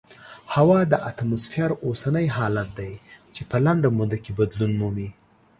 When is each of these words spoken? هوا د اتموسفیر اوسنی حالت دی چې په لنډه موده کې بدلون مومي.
هوا 0.55 0.79
د 0.91 0.93
اتموسفیر 1.09 1.69
اوسنی 1.85 2.27
حالت 2.37 2.69
دی 2.79 2.93
چې 3.33 3.41
په 3.49 3.57
لنډه 3.65 3.89
موده 3.97 4.17
کې 4.23 4.31
بدلون 4.39 4.71
مومي. 4.81 5.09